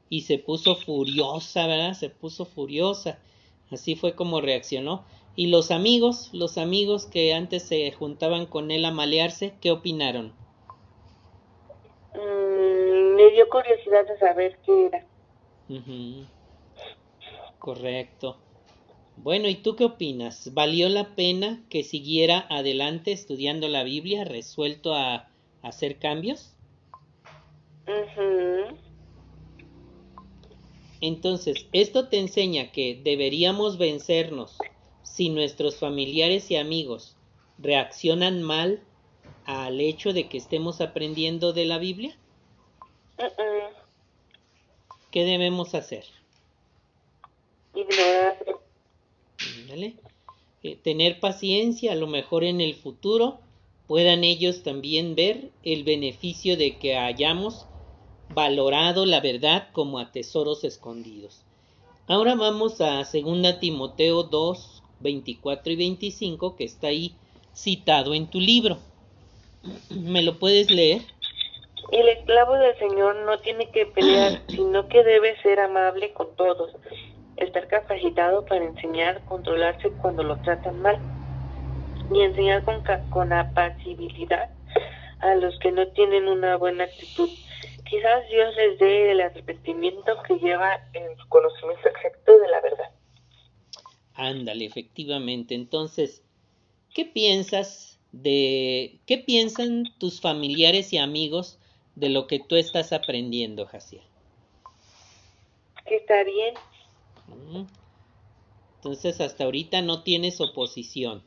[0.09, 1.93] Y se puso furiosa, ¿verdad?
[1.93, 3.19] Se puso furiosa.
[3.71, 5.05] Así fue como reaccionó.
[5.35, 10.33] Y los amigos, los amigos que antes se juntaban con él a malearse, ¿qué opinaron?
[12.15, 15.05] Mm, me dio curiosidad de saber qué era.
[17.59, 18.37] Correcto.
[19.17, 20.53] Bueno, ¿y tú qué opinas?
[20.53, 25.27] ¿Valió la pena que siguiera adelante estudiando la Biblia, resuelto a,
[25.63, 26.53] hacer cambios?
[31.01, 34.57] Entonces, esto te enseña que deberíamos vencernos
[35.03, 37.17] si nuestros familiares y amigos
[37.57, 38.81] reaccionan mal
[39.45, 42.17] al hecho de que estemos aprendiendo de la Biblia.
[45.11, 46.05] ¿Qué debemos hacer?
[50.63, 53.39] Eh, tener paciencia, a lo mejor en el futuro
[53.87, 57.65] puedan ellos también ver el beneficio de que hayamos
[58.33, 61.41] valorado la verdad como a tesoros escondidos.
[62.07, 67.15] Ahora vamos a 2 Timoteo 2, 24 y 25, que está ahí
[67.53, 68.77] citado en tu libro.
[69.89, 71.01] ¿Me lo puedes leer?
[71.91, 76.71] El esclavo del Señor no tiene que pelear, sino que debe ser amable con todos,
[77.37, 80.97] estar capacitado para enseñar, controlarse cuando lo tratan mal
[82.11, 84.49] y enseñar con, con apacibilidad
[85.19, 87.29] a los que no tienen una buena actitud.
[87.89, 92.91] Quizás Dios les dé el arrepentimiento que lleva en su conocimiento exacto de la verdad.
[94.13, 95.55] Ándale, efectivamente.
[95.55, 96.23] Entonces,
[96.93, 101.59] ¿qué piensas de qué piensan tus familiares y amigos
[101.95, 104.03] de lo que tú estás aprendiendo, Jaciel?
[105.85, 106.55] Que está bien.
[108.75, 111.23] Entonces, hasta ahorita no tienes oposición.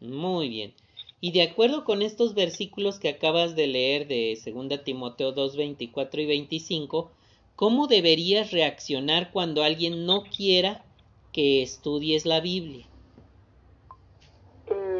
[0.00, 0.74] Muy bien.
[1.20, 6.20] Y de acuerdo con estos versículos que acabas de leer de 2 Timoteo 2, 24
[6.20, 7.12] y 25,
[7.54, 10.84] ¿cómo deberías reaccionar cuando alguien no quiera
[11.32, 12.88] que estudies la Biblia?
[14.68, 14.92] Mm.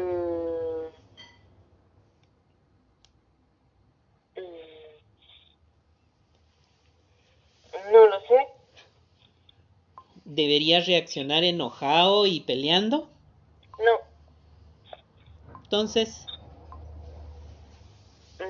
[7.91, 8.47] No lo sé.
[10.35, 13.07] ¿Deberías reaccionar enojado y peleando?
[13.77, 13.99] No.
[15.63, 16.25] Entonces.
[18.39, 18.43] Mm,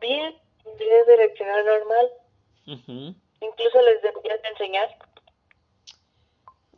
[0.00, 0.34] bien,
[0.78, 2.08] debe reaccionar normal.
[3.42, 4.96] Incluso les deberías enseñar.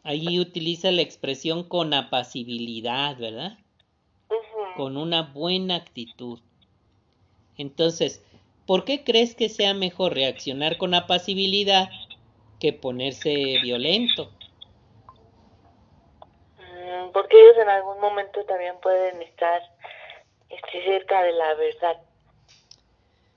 [0.02, 3.58] Ahí utiliza la expresión con apacibilidad, ¿verdad?
[4.76, 6.40] Con una buena actitud.
[7.58, 8.24] Entonces,
[8.66, 11.90] ¿por qué crees que sea mejor reaccionar con apacibilidad
[12.60, 14.30] que ponerse violento?
[17.12, 19.60] porque ellos en algún momento también pueden estar
[20.48, 22.02] este, cerca de la verdad.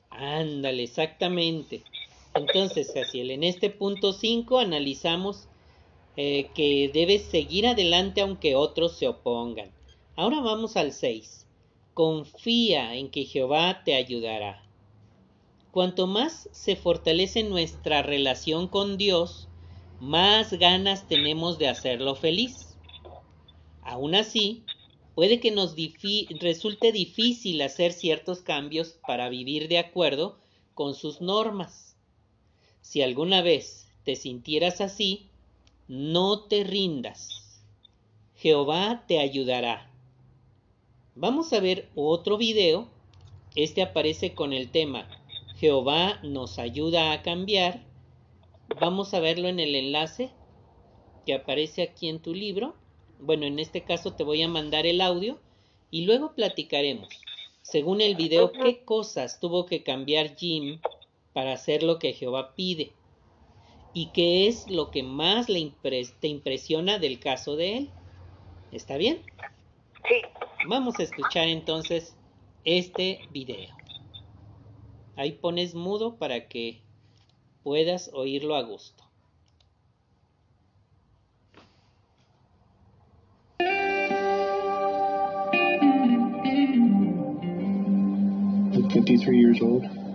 [0.10, 1.84] Ándale, exactamente.
[2.34, 5.48] Entonces, Jaciel, en este punto 5 analizamos
[6.18, 9.72] eh, que debes seguir adelante aunque otros se opongan.
[10.16, 11.48] Ahora vamos al 6.
[11.94, 14.64] Confía en que Jehová te ayudará.
[15.76, 19.50] Cuanto más se fortalece nuestra relación con Dios,
[20.00, 22.78] más ganas tenemos de hacerlo feliz.
[23.82, 24.64] Aún así,
[25.16, 25.76] puede que nos
[26.40, 30.40] resulte difícil hacer ciertos cambios para vivir de acuerdo
[30.76, 31.98] con sus normas.
[32.80, 35.28] Si alguna vez te sintieras así,
[35.90, 37.60] no te rindas.
[38.38, 39.92] Jehová te ayudará.
[41.15, 42.88] Vamos a ver otro video.
[43.58, 45.15] Este aparece con el tema
[45.58, 47.83] Jehová nos ayuda a cambiar.
[48.79, 50.31] Vamos a verlo en el enlace
[51.25, 52.75] que aparece aquí en tu libro
[53.19, 55.39] bueno, en este caso te voy a mandar el audio
[55.91, 57.10] y luego platicaremos,
[57.62, 60.79] según el video, qué cosas tuvo que cambiar Jim
[61.33, 62.91] para hacer lo que Jehová pide
[63.93, 65.71] y qué es lo que más le
[66.19, 67.89] te impresiona del caso de él.
[68.71, 69.21] ¿Está bien?
[70.08, 70.15] Sí.
[70.67, 72.15] Vamos a escuchar entonces
[72.65, 73.75] este video.
[75.16, 76.82] Ahí pones mudo para que
[77.63, 79.06] puedas oírlo a gusto.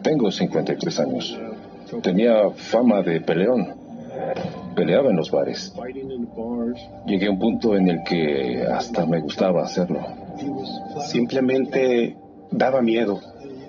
[0.02, 1.38] Tengo 53 años.
[2.02, 3.68] Tenía fama de peleón.
[4.74, 5.74] Peleaba en los bares.
[7.06, 10.00] Llegué a un punto en el que hasta me gustaba hacerlo.
[11.06, 12.16] Simplemente
[12.50, 13.20] daba miedo.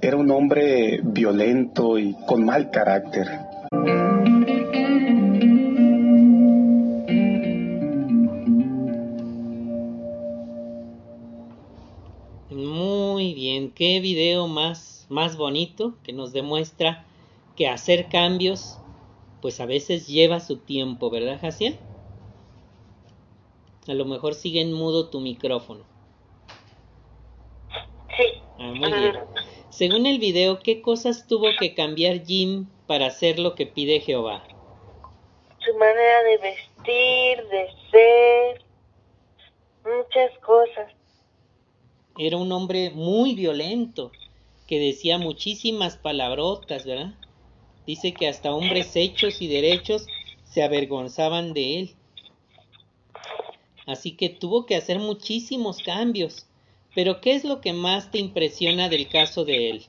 [0.02, 3.28] Era un hombre violento y con mal carácter.
[12.49, 17.06] Muy bien, qué video más, más bonito que nos demuestra
[17.56, 18.80] que hacer cambios
[19.41, 21.78] pues a veces lleva su tiempo, ¿verdad, Jaciel?
[23.88, 25.84] A lo mejor sigue en mudo tu micrófono.
[28.16, 28.41] Sí.
[28.60, 29.31] Ah, muy bien.
[29.72, 34.43] Según el video, ¿qué cosas tuvo que cambiar Jim para hacer lo que pide Jehová?
[35.65, 38.65] Su manera de vestir, de ser,
[39.86, 40.91] muchas cosas.
[42.17, 44.11] Era un hombre muy violento,
[44.67, 47.13] que decía muchísimas palabrotas, ¿verdad?
[47.88, 50.05] Dice que hasta hombres hechos y derechos
[50.43, 51.95] se avergonzaban de él.
[53.88, 56.45] Así que tuvo que hacer muchísimos cambios.
[56.94, 59.86] Pero ¿qué es lo que más te impresiona del caso de él?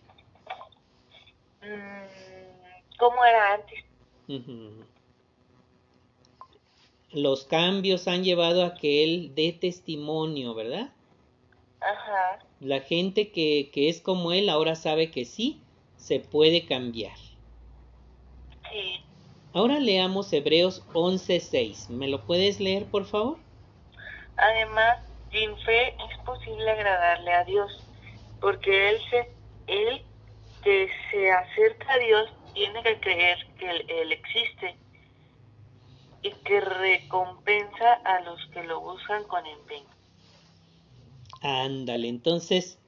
[1.62, 3.84] Mm, ¿Cómo era antes?
[7.10, 10.92] Los cambios han llevado a que él dé testimonio, ¿verdad?
[11.80, 12.38] Ajá.
[12.60, 15.60] La gente que, que es como él ahora sabe que sí,
[15.96, 17.16] se puede cambiar.
[18.70, 19.00] Sí.
[19.52, 21.90] Ahora leamos Hebreos 11:6.
[21.90, 23.38] ¿Me lo puedes leer, por favor?
[24.36, 24.98] Además,
[25.32, 27.82] sin fe es posible agradarle a Dios,
[28.40, 29.28] porque él se,
[29.66, 30.02] él
[30.62, 34.76] que se acerca a Dios tiene que creer que él, él existe
[36.22, 39.88] y que recompensa a los que lo buscan con empeño.
[41.40, 42.78] Ándale, entonces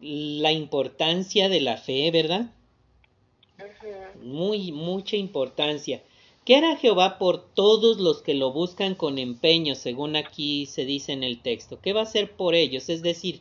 [0.00, 2.46] la importancia de la fe, ¿verdad?
[4.22, 6.02] Muy, mucha importancia.
[6.44, 11.12] ¿Qué hará Jehová por todos los que lo buscan con empeño, según aquí se dice
[11.12, 11.80] en el texto?
[11.80, 12.88] ¿Qué va a hacer por ellos?
[12.88, 13.40] Es decir,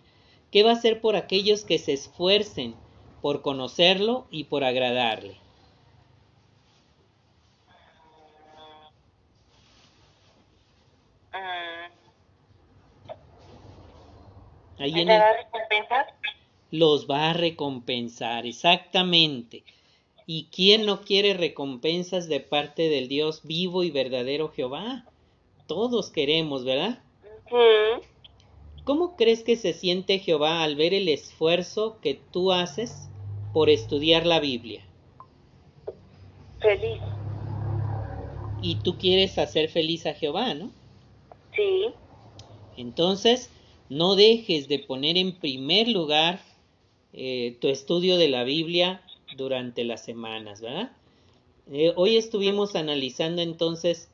[0.51, 2.76] ¿qué va a hacer por aquellos que se esfuercen
[3.22, 5.38] por conocerlo y por agradarle?
[14.78, 15.22] Ahí ¿Me en el-
[16.72, 19.64] los va a recompensar, exactamente.
[20.26, 25.05] ¿Y quién no quiere recompensas de parte del Dios vivo y verdadero Jehová?
[25.67, 27.03] Todos queremos, ¿verdad?
[27.51, 28.03] Ujú.
[28.86, 33.09] ¿Cómo crees que se siente Jehová al ver el esfuerzo que tú haces
[33.53, 34.84] por estudiar la Biblia?
[36.59, 37.01] Feliz.
[38.61, 40.71] Y tú quieres hacer feliz a Jehová, ¿no?
[41.55, 41.86] Sí.
[42.78, 43.49] Entonces,
[43.89, 46.41] no dejes de poner en primer lugar
[47.11, 49.03] eh, tu estudio de la Biblia
[49.36, 50.92] durante las semanas, ¿verdad?
[51.72, 54.10] Eh, hoy estuvimos analizando entonces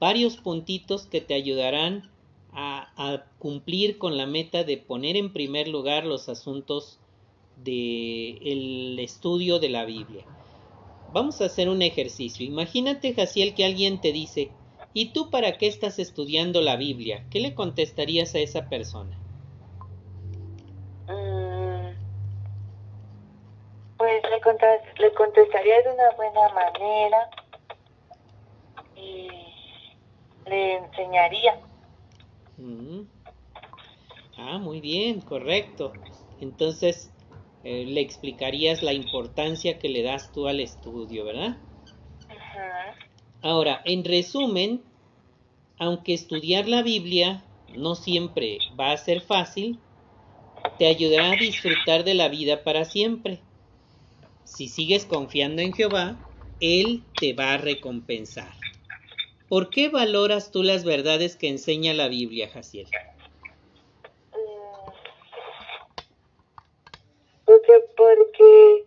[0.00, 2.10] varios puntitos que te ayudarán
[2.52, 6.98] a, a cumplir con la meta de poner en primer lugar los asuntos
[7.64, 10.24] del estudio de la Biblia.
[11.12, 12.44] Vamos a hacer un ejercicio.
[12.44, 14.50] Imagínate, Jaciel, que alguien te dice,
[14.92, 17.24] ¿y tú para qué estás estudiando la Biblia?
[17.30, 19.16] ¿Qué le contestarías a esa persona?
[21.08, 21.94] Mm,
[23.96, 27.30] Pues le, contas- le contestaría de una buena manera
[28.96, 29.28] y
[30.46, 31.60] le enseñaría.
[32.56, 33.02] Mm.
[34.36, 35.92] Ah, muy bien, correcto.
[36.40, 37.12] Entonces,
[37.62, 41.56] eh, le explicarías la importancia que le das tú al estudio, ¿verdad?
[43.42, 44.82] Ahora, en resumen,
[45.78, 47.44] aunque estudiar la Biblia
[47.76, 49.80] no siempre va a ser fácil,
[50.78, 53.40] te ayudará a disfrutar de la vida para siempre.
[54.44, 56.20] Si sigues confiando en Jehová,
[56.60, 58.52] Él te va a recompensar.
[59.48, 62.88] ¿Por qué valoras tú las verdades que enseña la Biblia, Jaciel?
[64.32, 64.92] Mm,
[67.44, 68.84] Porque, porque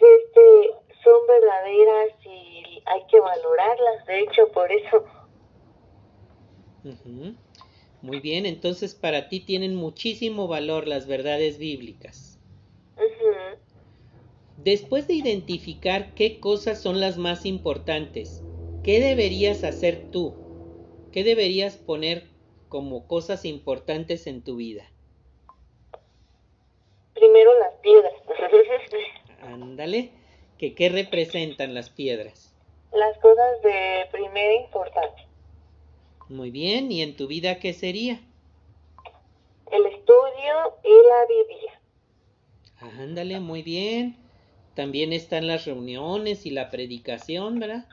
[0.00, 0.70] este,
[1.02, 5.04] son verdaderas y hay que valorarlas, de hecho, por eso.
[6.84, 7.36] Ujú.
[8.00, 12.27] Muy bien, entonces para ti tienen muchísimo valor las verdades bíblicas.
[14.70, 18.42] Después de identificar qué cosas son las más importantes,
[18.84, 20.34] ¿qué deberías hacer tú?
[21.10, 22.24] ¿Qué deberías poner
[22.68, 24.84] como cosas importantes en tu vida?
[27.14, 28.12] Primero las piedras.
[29.40, 30.10] Ándale,
[30.58, 32.54] que qué representan las piedras.
[32.92, 35.26] las cosas de primera importancia.
[36.28, 38.20] Muy bien, ¿y en tu vida qué sería?
[39.72, 41.80] El estudio y la Biblia.
[43.00, 44.27] Ándale, muy bien.
[44.78, 47.84] También están las reuniones y la predicación, ¿verdad?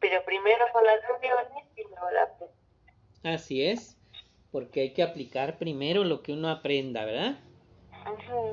[0.00, 3.34] Pero primero son las reuniones y luego la predicación.
[3.34, 3.96] Así es,
[4.52, 7.38] porque hay que aplicar primero lo que uno aprenda, ¿verdad?
[8.04, 8.52] Ujú.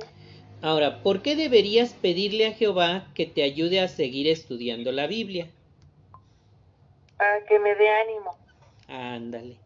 [0.61, 5.49] Ahora, ¿por qué deberías pedirle a Jehová que te ayude a seguir estudiando la Biblia?
[7.17, 8.37] Para que me dé ánimo.
[8.87, 9.57] Ándale.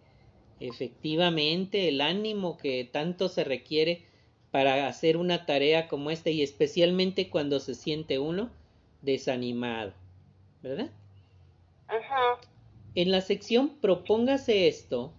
[0.60, 4.09] Efectivamente, el ánimo que tanto se requiere
[4.52, 8.50] para hacer una tarea como esta y especialmente cuando se siente uno
[9.02, 9.94] desanimado,
[10.62, 10.90] ¿verdad?
[11.90, 12.50] Ujú.
[12.96, 15.14] En la sección Propóngase esto,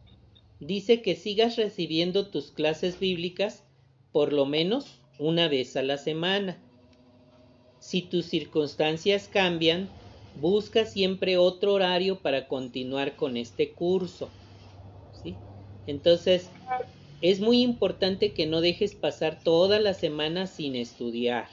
[0.59, 3.65] dice que sigas recibiendo tus clases bíblicas
[4.13, 6.59] por lo menos una vez a la semana.
[7.79, 9.89] Si tus circunstancias cambian,
[10.35, 14.31] busca siempre otro horario para continuar con este curso.
[15.13, 15.39] ¿sí?
[15.87, 16.51] Entonces,
[17.23, 21.49] es muy importante que no dejes pasar toda la semana sin estudiar.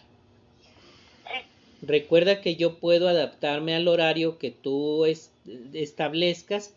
[1.82, 5.32] Recuerda que yo puedo adaptarme al horario que tú es-
[5.74, 6.74] establezcas.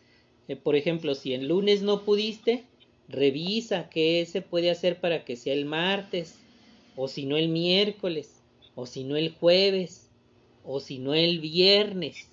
[0.48, 2.64] Eh, por ejemplo, si el lunes no pudiste,
[3.08, 6.36] revisa qué se puede hacer para que sea el martes,
[6.96, 8.40] o si no el miércoles,
[8.74, 10.08] o si no el jueves,
[10.64, 12.28] o si no el viernes,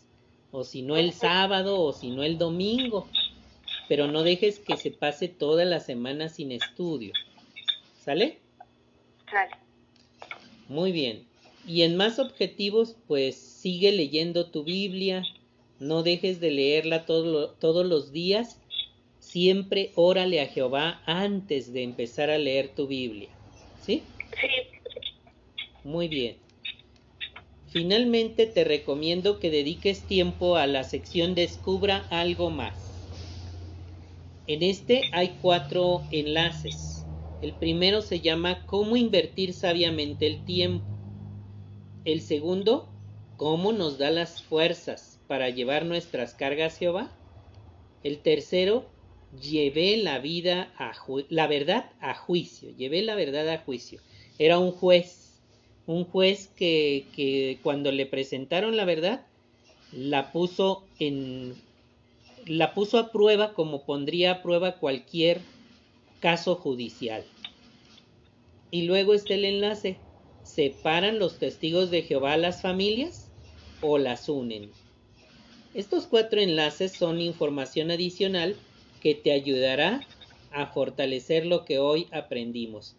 [0.52, 3.08] o si no el sábado, o si no el domingo.
[3.88, 7.14] Pero no dejes que se pase toda la semana sin estudio.
[8.04, 8.40] ¿Sale?
[9.30, 9.52] Sale.
[10.70, 11.26] Muy bien.
[11.66, 15.24] Y en más objetivos, pues sigue leyendo tu Biblia,
[15.80, 18.60] no dejes de leerla todo todos los días,
[19.20, 23.30] siempre órale a Jehová antes de empezar a leer tu Biblia.
[23.82, 24.04] ¿Sí?
[24.40, 24.48] Sí.
[25.84, 26.38] Muy bien.
[27.70, 32.87] Finalmente te recomiendo que dediques tiempo a la sección Descubra algo más.
[34.48, 37.06] En este hay cuatro enlaces.
[37.42, 40.86] El primero se llama Cómo invertir sabiamente el tiempo.
[42.06, 42.90] El segundo,
[43.36, 47.12] Cómo nos da las fuerzas para llevar nuestras cargas Jehová.
[48.04, 48.86] El tercero,
[49.42, 50.94] Llevé la vida a
[51.30, 52.70] la verdad a juicio.
[52.76, 54.00] Llevé la verdad a juicio.
[54.40, 55.42] Era un juez,
[55.86, 59.26] un juez que, que cuando le presentaron la verdad,
[59.92, 61.56] la puso en
[62.48, 65.42] la puso a prueba como pondría a prueba cualquier
[66.20, 67.24] caso judicial.
[68.72, 69.98] Y luego está el enlace.
[70.44, 73.30] ¿Separan los testigos de Jehová a las familias
[73.82, 74.72] o las unen?
[75.74, 78.56] Estos cuatro enlaces son información adicional
[79.02, 80.08] que te ayudará
[80.52, 82.96] a fortalecer lo que hoy aprendimos.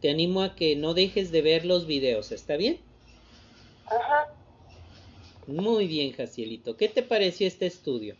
[0.00, 2.78] Te animo a que no dejes de ver los videos, ¿está bien?
[3.86, 4.32] Ajá.
[5.46, 6.76] Muy bien, Jacielito.
[6.76, 8.14] ¿Qué te pareció este estudio?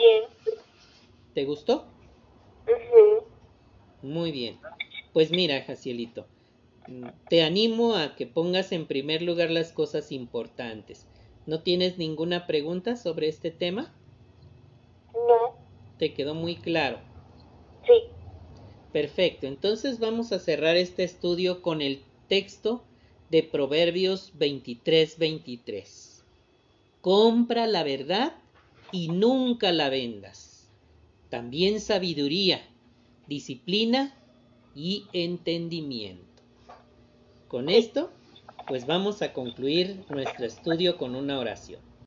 [0.00, 0.24] Bien.
[1.34, 1.84] ¿Te gustó?
[2.66, 3.26] Ujú.
[4.00, 4.58] Muy bien.
[5.12, 6.26] Pues mira, Jacielito,
[6.86, 11.06] mm, te animo a que pongas en primer lugar las cosas importantes.
[11.44, 13.94] ¿No tienes ninguna pregunta sobre este tema?
[15.12, 15.54] No.
[15.98, 17.00] ¿Te quedó muy claro?
[17.86, 17.92] Sí.
[18.92, 22.86] Perfecto, entonces vamos a cerrar este estudio con el texto
[23.28, 26.24] de Proverbios 23-23.
[27.02, 28.39] Compra la verdad
[28.92, 30.70] y nunca la vendas.
[31.28, 32.60] También sabiduría,
[33.26, 34.14] disciplina
[34.74, 36.42] y entendimiento.
[37.48, 38.10] Con esto,
[38.66, 41.89] pues vamos a concluir nuestro estudio con una oración.